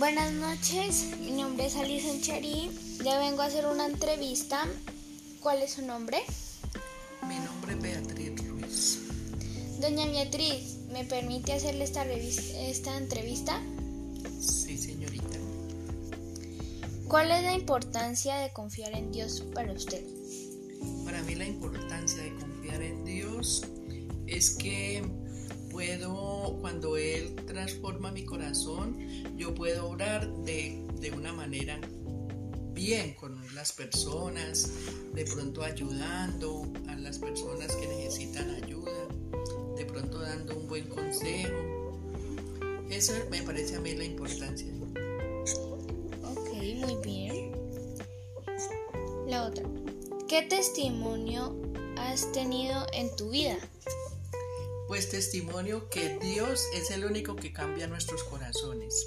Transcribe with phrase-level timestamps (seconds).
[0.00, 2.70] Buenas noches, mi nombre es Alison Chari.
[3.04, 4.66] Le vengo a hacer una entrevista.
[5.40, 6.16] ¿Cuál es su nombre?
[7.28, 8.98] Mi nombre es Beatriz Ruiz.
[9.78, 13.60] Doña Beatriz, ¿me permite hacerle esta, esta entrevista?
[14.40, 15.36] Sí, señorita.
[17.06, 20.02] ¿Cuál es la importancia de confiar en Dios para usted?
[21.04, 23.66] Para mí la importancia de confiar en Dios
[24.26, 25.02] es que
[25.70, 28.98] puedo, cuando Él transforma mi corazón,
[29.36, 31.80] yo puedo orar de, de una manera
[32.72, 34.72] bien con las personas,
[35.12, 39.08] de pronto ayudando a las personas que necesitan ayuda,
[39.76, 41.98] de pronto dando un buen consejo.
[42.90, 44.66] Eso me parece a mí la importancia.
[46.24, 47.52] Ok, muy bien.
[49.28, 49.64] La otra.
[50.28, 51.56] ¿Qué testimonio
[51.96, 53.56] has tenido en tu vida?
[54.90, 59.06] Pues testimonio que Dios es el único que cambia nuestros corazones.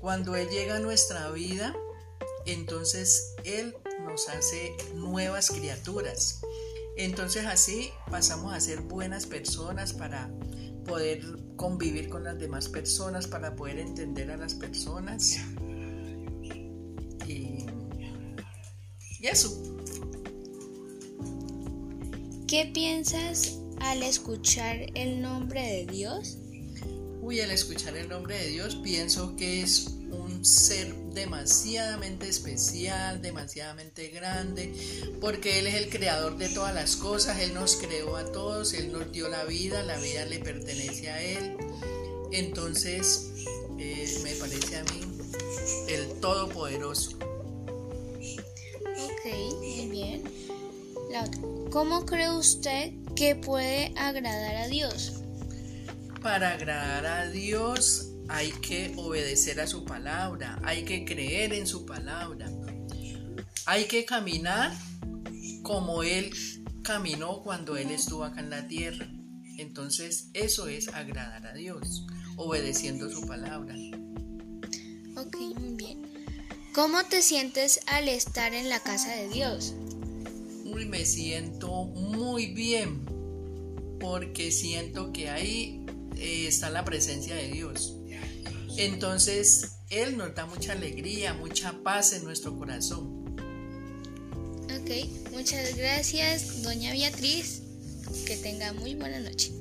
[0.00, 1.76] Cuando Él llega a nuestra vida,
[2.46, 3.76] entonces Él
[4.06, 6.40] nos hace nuevas criaturas.
[6.96, 10.30] Entonces así pasamos a ser buenas personas para
[10.86, 11.20] poder
[11.56, 15.36] convivir con las demás personas, para poder entender a las personas.
[17.26, 17.66] Y,
[19.20, 19.76] y eso.
[22.46, 26.38] ¿Qué piensas al escuchar el nombre de Dios?
[27.20, 34.08] Uy, al escuchar el nombre de Dios pienso que es un ser demasiadamente especial, demasiadamente
[34.08, 34.72] grande,
[35.20, 38.92] porque Él es el creador de todas las cosas, Él nos creó a todos, Él
[38.92, 41.56] nos dio la vida, la vida le pertenece a Él.
[42.32, 43.30] Entonces,
[43.78, 45.00] eh, me parece a mí
[45.88, 47.18] el Todopoderoso.
[48.18, 49.24] Ok,
[49.58, 50.22] muy bien.
[51.10, 51.28] La.
[51.70, 55.24] ¿Cómo cree usted que puede agradar a Dios?
[56.22, 61.84] Para agradar a Dios hay que obedecer a su palabra, hay que creer en su
[61.84, 62.48] palabra,
[63.66, 64.72] hay que caminar
[65.62, 66.32] como Él
[66.84, 69.08] caminó cuando Él estuvo acá en la tierra.
[69.58, 73.74] Entonces eso es agradar a Dios, obedeciendo su palabra.
[75.16, 76.02] Ok, muy bien.
[76.72, 79.74] ¿Cómo te sientes al estar en la casa de Dios?
[80.86, 83.04] Me siento muy bien
[84.00, 85.84] porque siento que ahí
[86.16, 87.96] eh, está la presencia de Dios.
[88.76, 93.36] Entonces, Él nos da mucha alegría, mucha paz en nuestro corazón.
[94.80, 97.62] Ok, muchas gracias, doña Beatriz.
[98.24, 99.57] Que tenga muy buena noche.